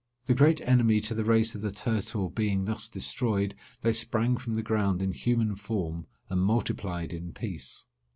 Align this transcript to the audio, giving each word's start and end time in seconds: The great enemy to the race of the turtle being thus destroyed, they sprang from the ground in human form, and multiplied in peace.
The 0.25 0.33
great 0.33 0.59
enemy 0.61 0.99
to 1.01 1.13
the 1.13 1.23
race 1.23 1.53
of 1.53 1.61
the 1.61 1.69
turtle 1.69 2.31
being 2.31 2.65
thus 2.65 2.89
destroyed, 2.89 3.53
they 3.81 3.93
sprang 3.93 4.35
from 4.35 4.55
the 4.55 4.63
ground 4.63 4.99
in 4.99 5.11
human 5.13 5.55
form, 5.55 6.07
and 6.27 6.41
multiplied 6.41 7.13
in 7.13 7.33
peace. 7.33 7.85